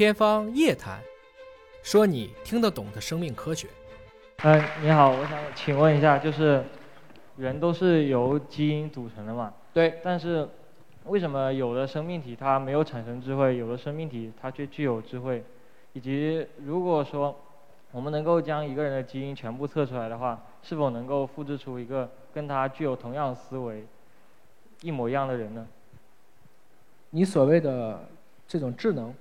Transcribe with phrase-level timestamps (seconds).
[0.00, 0.98] 天方夜谭，
[1.82, 3.68] 说你听得懂的生命科学。
[4.44, 6.64] 嗯，你好，我想请问一下，就是
[7.36, 9.52] 人都是由基因组成的嘛？
[9.74, 10.00] 对。
[10.02, 10.48] 但是
[11.04, 15.44] 为什么有的生命体它没有产生智慧，有的生命体它却具有智慧？
[15.92, 17.38] 以及如果说
[17.92, 23.84] 我们能够将一个人的基因全部测出来的话，是否能够复制出一个跟他具有同样思维、
[24.80, 25.66] 一模一样的人呢？
[27.10, 28.08] 你所谓的
[28.48, 29.14] 这种智能，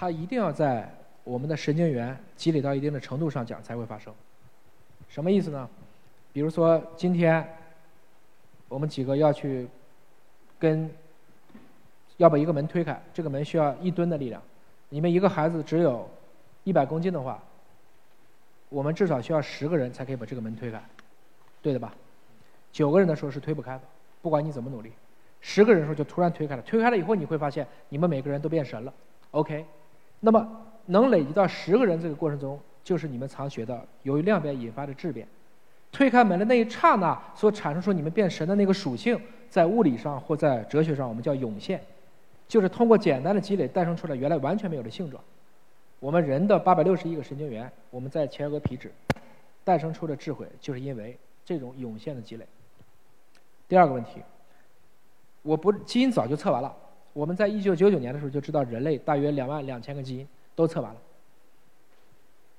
[0.00, 0.88] 它一定要在
[1.24, 4.14] 我们的神经元积累到一定的程度上讲才会发生。
[5.08, 5.68] 什么意思呢？
[6.32, 7.44] 比如说今天
[8.68, 9.66] 我们几个要去
[10.56, 10.88] 跟
[12.16, 14.40] 要把一个门推开，这个门需要一吨的力量。
[14.88, 16.08] 你们一个孩子只有
[16.62, 17.42] 一百公斤的话，
[18.68, 20.80] 我们至少需要十个人才可以把这个门推开，
[21.60, 21.92] 对的吧？
[22.70, 23.82] 九个人的时候是推不开的，
[24.22, 24.92] 不管你怎么努力。
[25.40, 28.94] 十个人的时候就突然推开了，推开了以后你会发现你们每个人都变神了。
[29.32, 29.66] OK，
[30.20, 30.46] 那么
[30.86, 35.26] 能累积到十个人这个过程中，就是你们常学的由于量变引发的质变。
[35.90, 41.82] 推开门的那一刹那所产生出你们变神的那个属性，在物理上或在哲学上我们叫涌现，
[42.46, 45.22] 就是通过简单的积累诞生出来原来完全没有的性状。
[46.00, 48.92] 我们人的八百六十亿个神经元，我们在前额皮质
[49.64, 52.46] 诞生出的智慧，就是因为这种涌现的积累。
[53.68, 54.22] 第二个问题。
[55.42, 56.74] 我不基因早就测完了，
[57.18, 61.00] 我们在一九九九年的时候就知道人类大约两万两千个基因都测完了。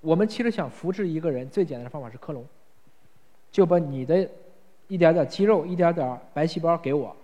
[0.02, 2.46] 我们其实想复制一个人最简单的方法是克隆，
[3.54, 4.30] 就把你的
[4.90, 7.16] 一点点肌肉、一点点白细胞给我，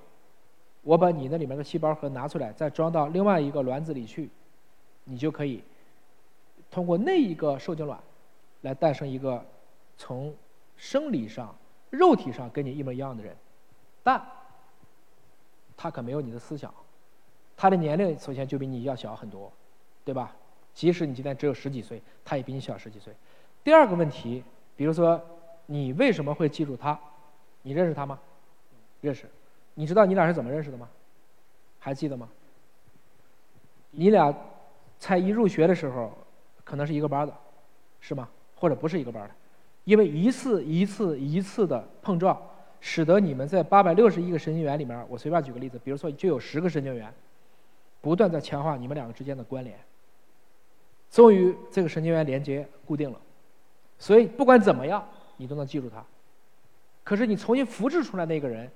[0.81, 4.29] 我把你那里面的细胞核拿出来，再装到另外一个卵子里去，
[5.03, 5.61] 你就可以
[6.71, 7.99] 通过那一个受精卵
[8.61, 9.43] 来诞生一个
[9.97, 10.33] 从
[10.77, 11.53] 生理上、
[11.89, 13.35] 肉体上跟你一模一样的人，
[14.03, 14.25] 但。
[15.77, 16.73] 他可没有你的思想，
[17.65, 19.51] 他的年龄首先就比你要小很多，
[20.03, 20.35] 对吧？
[20.71, 23.11] 即使你今天只有十几岁，他也比你小十几岁。
[23.63, 24.43] 第二个问题，
[24.75, 25.19] 比如说，
[25.65, 26.99] 你为什么会记住他？
[27.63, 28.19] 你认识他吗？
[29.01, 29.27] 认识。
[29.73, 30.87] 你知道你俩是怎么认识的吗？
[31.79, 32.29] 还记得吗？
[33.89, 34.31] 你俩
[34.99, 36.15] 才一入学的时候，
[36.63, 37.33] 可能是一个班的，
[37.99, 38.29] 是吗？
[38.53, 39.33] 或者不是一个班的？
[39.85, 42.39] 因为一次一次一次的碰撞。
[42.79, 47.11] 使得你们在八百六十亿个神经元里面，我随便举个例子，比如说就有十个神经元，
[48.05, 49.75] 不断在强化你们两个之间的关联。
[51.09, 53.19] 终于这个神经元连接固定了，
[53.97, 55.03] 所以不管怎么样，
[55.37, 56.05] 你都能记住它。
[57.03, 58.69] 可是你重新复制出来那个人，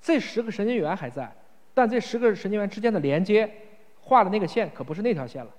[0.00, 1.34] 这十个神经元还在，
[1.74, 3.52] 但这十个神经元之间的连接
[4.00, 5.50] 画的那个线可不是那条线了，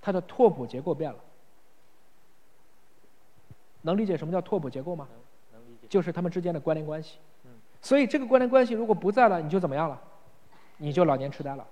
[0.00, 1.18] 它的拓扑结构变了。
[3.82, 5.06] 能理解什么叫拓扑结构吗？
[5.52, 5.86] 能理解。
[5.90, 7.18] 就是它们之间的关联关系。
[7.82, 10.00] 所以这个关联关系如果不在了，你就怎么样了？
[10.78, 11.66] 你就老年痴呆了。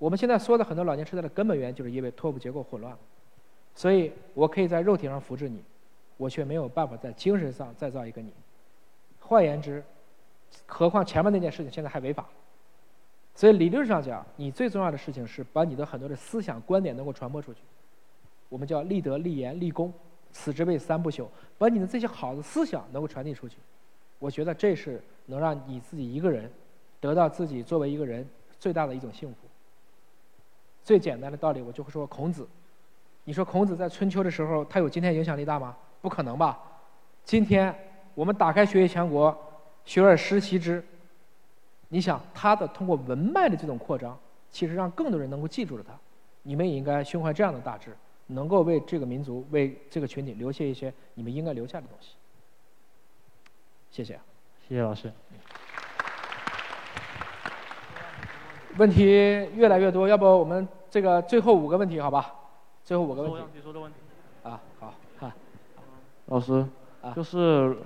[0.00, 2.96] 我们现在说的很多老年痴呆的根本原因，就是因为拓扑结构混乱。
[3.74, 5.62] 所以我可以在肉体上复制你，
[6.16, 8.32] 我却没有办法在精神上再造一个你。
[9.20, 9.84] 换言之，
[10.64, 12.26] 何况前面那件事情现在还违法。
[13.34, 17.60] 所以理论上讲，你最重要的事情是把你的很多的思想观点能够传播出去。
[18.48, 19.92] 我们叫立德、立言、立功，
[20.32, 21.26] 此之谓三不朽。
[21.58, 23.58] 把你的这些好的思想能够传递出去。
[24.18, 26.50] 我觉得这是能让你自己一个人
[27.00, 28.26] 得到自己作为一个人
[28.58, 29.36] 最大的一种幸福。
[30.82, 32.48] 最简单的道理，我就会说孔子。
[33.24, 35.76] 你说孔子在春秋的时候，他有今天影响力大吗？
[36.00, 36.58] 不可能吧。
[37.24, 37.74] 今天
[38.14, 39.36] 我们打开学业强国，
[39.84, 40.82] 学而时习之。
[41.88, 44.18] 你想他的通过文脉的这种扩张，
[44.50, 45.92] 其实让更多人能够记住了他。
[46.42, 47.94] 你们也应该胸怀这样的大志，
[48.28, 52.14] 能够为这个民族、为这个群体留下一些你们应该留下的东西。
[53.90, 54.18] 谢谢，
[54.66, 55.12] 谢谢老师。
[58.80, 59.04] 问题
[59.54, 62.32] 越来越多，要不我们这个最后五个问题，好吧？
[62.82, 63.38] 最后五个问题。
[63.52, 63.98] 提出的问题。
[64.42, 65.30] 啊，好，哈。
[66.28, 66.64] 老师，
[67.14, 67.76] 就是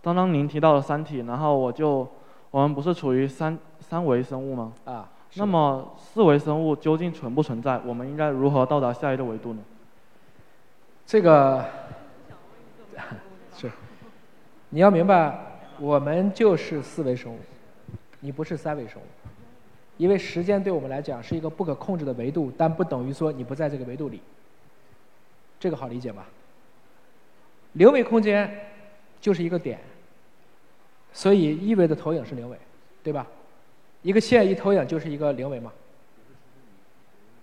[0.00, 2.06] 刚刚您提到了三体，然后我就
[2.52, 4.72] 我们不是处于三三维生物吗？
[4.84, 5.10] 啊。
[5.34, 7.80] 那么四维生物究竟存不存在？
[7.84, 9.62] 我们应该如何到达下一个维度呢？
[11.06, 11.64] 这个
[13.56, 13.68] 是。
[14.68, 17.38] 你要明白，我们就是四维生物，
[18.20, 19.04] 你不是三维生物，
[20.00, 24.18] 因为时间对我们来讲是一个不可控制的维度，但不等于说你不在这个维度里。
[25.58, 26.26] 这个好理解吧？
[27.74, 28.50] 零维空间
[29.20, 29.78] 就是一个点，
[31.12, 32.56] 所以一维的投影是零维，
[33.02, 33.26] 对吧？
[34.00, 35.70] 一个线一投影就是一个零维嘛。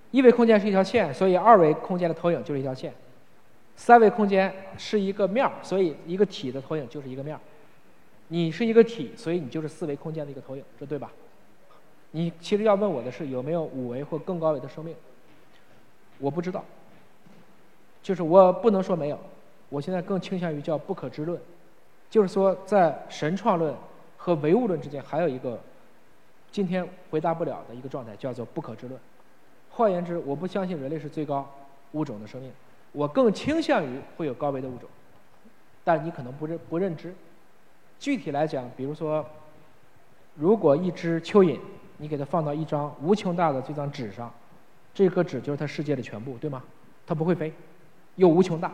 [0.09, 2.91] 一维空间是一条线，所以二维空间的投影就是一条线。
[3.75, 7.39] 三维空间是一个面儿，所以一个体的投影就是一个面儿。
[8.29, 11.11] 你是一个体，所以你就是四维空间的一个投影，这对吧？
[12.17, 14.95] 你其实要问我的是有没有五维或更高维的生命？
[16.17, 16.65] 我不知道。
[18.01, 19.19] 就是我不能说没有，
[19.69, 21.39] 我现在更倾向于叫不可知论，
[22.09, 23.71] 就是说在神创论
[24.17, 25.59] 和唯物论之间还有一个
[26.51, 28.99] 今天回答不了的一个状态，叫做不可知论。
[29.69, 31.47] 换言之，我不相信人类是最高
[31.91, 32.51] 物种的生命，
[32.93, 34.89] 我更倾向于会有高维的物种，
[35.83, 37.13] 但你可能不认不认知。
[37.99, 39.23] 具体来讲，比如说，
[40.33, 41.59] 如果一只蚯蚓，
[41.97, 44.31] 你给它放到一张无穷大的这张纸上，
[44.93, 46.63] 这颗纸就是它世界的全部，对吗？
[47.05, 47.53] 它不会飞。
[48.15, 48.73] 又无穷大，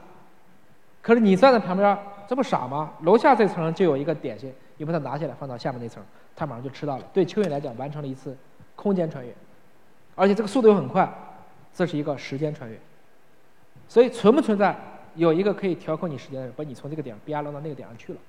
[1.01, 1.99] 可是你站在旁边，
[2.29, 2.93] 这不傻吗？
[3.01, 6.01] 楼下这层就有一个点心，你把它拿下来放到下面那层，
[6.33, 7.03] 它马上就吃到了。
[7.11, 8.37] 对蚯蚓来讲，完成了一次
[8.73, 9.35] 空间穿越，
[10.15, 11.13] 而且这个速度又很快，
[11.73, 12.79] 这是一个时间穿越。
[13.89, 14.73] 所以存不存在
[15.15, 18.19] 有一个可以调控你时间的人，把你从这个点啪扔到那个点上去了？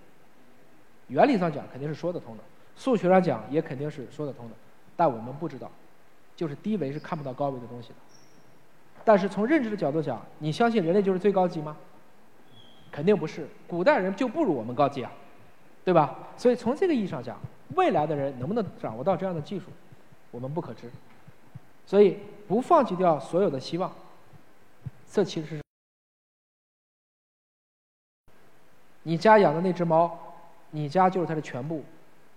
[1.07, 2.43] 原理上讲肯定是说得通的，
[2.77, 4.55] 数学上讲也肯定是说得通的，
[4.97, 5.71] 但我们不知道，
[6.37, 7.95] 就是低维是看不到高维的东西的。
[9.05, 11.77] 但是从认知的角度讲，你相信人类就是最高级吗？
[12.91, 15.13] 肯定不是，古代人就不如我们高级啊，
[15.85, 16.17] 对吧？
[16.37, 17.39] 所以从这个意义上讲，
[17.75, 19.67] 未来的人能不能掌握到这样的技术，
[20.31, 20.91] 我们不可知。
[21.87, 22.19] 所以
[22.49, 23.93] 不放弃掉所有的希望，
[25.11, 25.63] 这其实是
[29.03, 30.19] 你家养的那只猫，
[30.71, 31.85] 你家就是它的全部。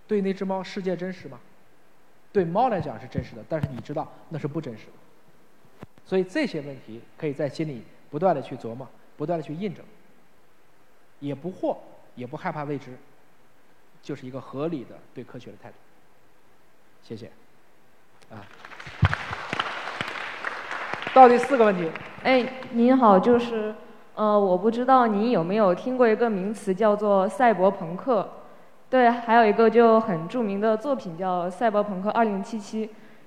[0.06, 1.38] 对那只猫，世界真实吗？
[2.32, 4.92] 对猫来讲是真实的，但是你知道那是不真实的。
[6.04, 9.84] 所以这些问题可以在心里不断的去琢磨，不断的去印证，
[11.20, 11.76] 也不惑，
[12.14, 12.96] 也不害怕未知，
[14.02, 15.74] 就是一个合理的对科学的态度。
[17.02, 17.30] 谢谢。
[18.30, 18.44] 啊，
[21.14, 21.90] 到第四个问题。
[22.22, 23.74] 哎，您好，就是
[24.14, 28.28] 呃，我不知道您有没有听过一个名词叫做赛博朋克？
[28.90, 32.60] 对，还有一个就很著名的作品叫《赛博朋克2077》。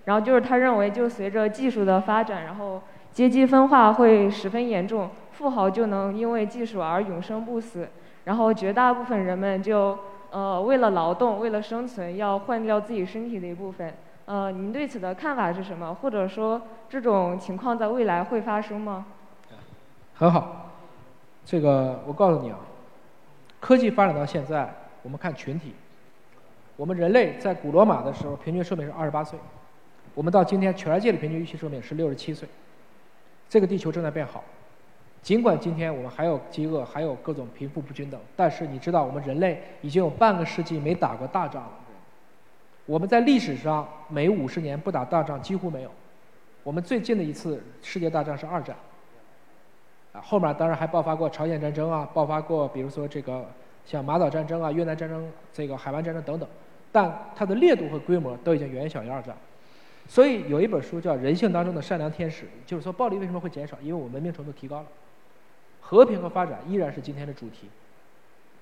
[0.06, 2.82] 然后就是他认为，就随着技术的发展，然后
[3.12, 7.88] 阶级分化会十分严重，富豪就能因为技术而永生不死，
[8.24, 10.00] 然后绝大部分人们就
[10.32, 13.94] 呃为了劳动，为了生存，要换掉自己身体的一部分。
[14.26, 15.94] 呃，您对此的看法是什么？
[15.94, 16.60] 或者说
[16.90, 19.06] 这种情况在未来会发生吗？
[20.16, 20.72] 很好，
[21.46, 22.58] 这个我告诉你啊，
[23.60, 25.74] 科技发展到现在，我们看群体，
[26.76, 29.38] 我们人类在古罗马的时候平均寿命是二十八岁。
[30.14, 32.48] 我们到今天，全世界的平均预期寿命是六十七岁。
[33.48, 34.44] 这个地球正在变好，
[35.22, 41.72] 尽管今天我们还有饥饿，还有各种贫富不均等，但是你知道，我们人类已经有半个世纪没打过大仗了。
[42.86, 45.92] 我们在历史上每五十年不打大仗几乎没有。
[46.64, 48.76] 我们最近的一次世界大战是二战，
[50.14, 53.46] 啊，后面当然还爆发过朝鲜战争啊，爆发过比如说这个
[53.86, 56.48] 像马岛战争啊、越南战争、这个海湾战争等等，
[56.92, 59.36] 但它的烈度和规模都已经远远小于二战。
[60.08, 63.78] 所以有一本书叫《人性当中的善良天使》，就是说暴力为什么会减少？
[63.82, 64.88] 因为我们文明程度提高了，
[65.80, 67.70] 和平和发展依然是今天的主题。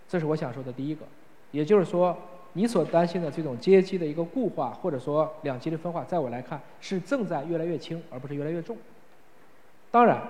[0.07, 1.05] 这是我想说的第一个，
[1.51, 2.17] 也就是说，
[2.53, 8.75] 你所担心的这种阶级的一个固化，或者说两极的分化，在我来看是正在越来越轻，而不是越来越重。
[9.91, 10.21] 当然，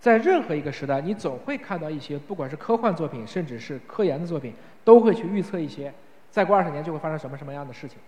[0.00, 5.92] 在任何一个时代，你总会看到一些不管是科幻作品，甚至是科研的作品，都会去预测一些
[6.30, 7.98] 再过二十年就会发生什么什么样的事情。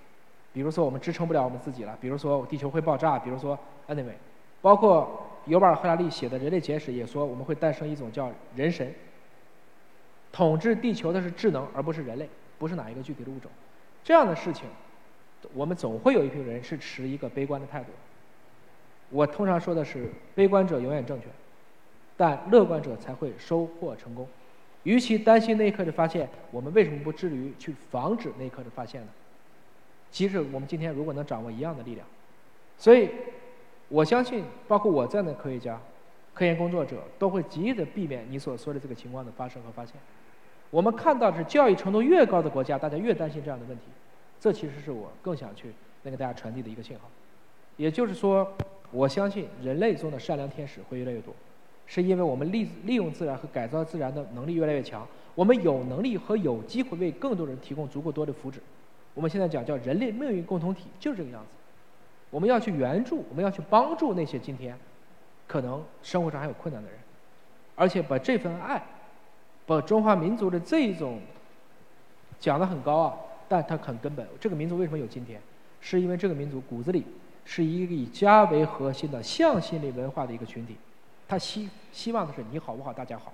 [0.54, 3.58] 比如说，我们支撑不了我们自己了；比如说，地球会爆炸；比如说
[3.88, 4.14] ，anyway，
[4.62, 8.94] 包括尤瓦尔·赫拉利写的《人类简史》也说，我们会诞生一种叫人神，
[10.30, 12.28] 统治地球的是智能，而不是人类，
[12.58, 13.50] 不是哪一个具体的物种。
[14.02, 14.66] 这样的事情，
[15.52, 17.86] 我们总会有一批人是持一个悲观的态度。
[19.10, 21.26] 我通常说的是，悲观者永远正确，
[22.22, 24.24] 但乐观者才会收获成功。
[24.84, 29.08] 与其担心那一刻的发现，我们为什么不致力于去防止那一刻的发现呢？
[30.12, 32.06] 其实我们今天如果能掌握一样的力量，
[32.78, 33.10] 所以
[33.88, 35.80] 我相信，包括我这样的科学家、
[36.32, 39.96] 科研工作者，都会极力的避免你所说的这个情况的发生和发现。
[40.70, 43.86] 我们看到的是教育程度越高的国家，大家越担心这样的问题。
[44.38, 45.72] 这其实是我更想去
[46.04, 47.10] 能给大家传递的一个信号。
[47.76, 48.52] 也就是说，
[48.92, 51.34] 我相信人类中的善良天使会越来越多，
[51.94, 58.54] 是因为我们利利用自然和改造自然的能力越来越强，我们有能力和有机会为更多人提供足够多的福祉。
[59.12, 61.48] 我们现在讲叫人类命运共同体，就是这个样子。
[62.30, 64.74] 我们要去援助，我们要去帮助那些今天
[65.46, 66.98] 可能生活上还有困难的人，
[67.74, 68.82] 而且把这份爱，
[69.66, 71.20] 把中华民族的这一种
[72.40, 73.14] 讲的很高啊，
[73.50, 74.26] 但它很根本。
[74.40, 75.38] 这个民族为什么有今天？
[75.82, 77.04] 是因为这个民族骨子里
[77.44, 80.74] 是一个以家为核心的向心力文化的一个群体，
[81.32, 83.32] 他希希望的是你好我好大家好。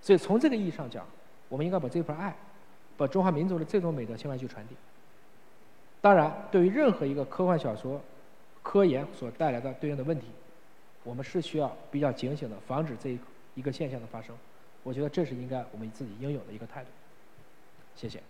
[0.00, 1.06] 所以从这个意义上讲，
[1.48, 2.34] 我们应该把这份爱，
[2.96, 4.74] 把中华民族的这种美德向外去传递。
[6.00, 8.00] 当然，对于任何一个科幻小说、
[8.60, 10.26] 科研所带来的对应的问题，
[11.04, 13.18] 我们是需要比较警醒的，防止这一
[13.54, 14.36] 一个现象的发生。
[14.82, 16.88] 我觉得这是应该我们自己应有的一个态度。
[17.94, 18.20] 谢谢。